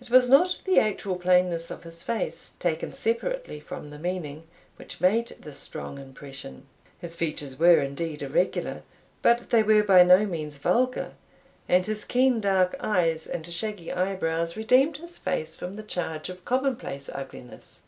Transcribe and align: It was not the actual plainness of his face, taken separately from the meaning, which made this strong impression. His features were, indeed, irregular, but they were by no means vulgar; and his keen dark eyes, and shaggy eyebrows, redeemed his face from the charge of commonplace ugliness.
It 0.00 0.10
was 0.10 0.28
not 0.28 0.62
the 0.64 0.80
actual 0.80 1.14
plainness 1.14 1.70
of 1.70 1.84
his 1.84 2.02
face, 2.02 2.54
taken 2.58 2.92
separately 2.92 3.60
from 3.60 3.90
the 3.90 4.00
meaning, 4.00 4.48
which 4.74 5.00
made 5.00 5.36
this 5.38 5.60
strong 5.60 5.96
impression. 5.96 6.66
His 6.98 7.14
features 7.14 7.56
were, 7.56 7.78
indeed, 7.78 8.22
irregular, 8.22 8.82
but 9.22 9.50
they 9.50 9.62
were 9.62 9.84
by 9.84 10.02
no 10.02 10.26
means 10.26 10.58
vulgar; 10.58 11.12
and 11.68 11.86
his 11.86 12.04
keen 12.04 12.40
dark 12.40 12.74
eyes, 12.80 13.28
and 13.28 13.46
shaggy 13.46 13.92
eyebrows, 13.92 14.56
redeemed 14.56 14.96
his 14.96 15.18
face 15.18 15.54
from 15.54 15.74
the 15.74 15.84
charge 15.84 16.28
of 16.28 16.44
commonplace 16.44 17.08
ugliness. 17.14 17.82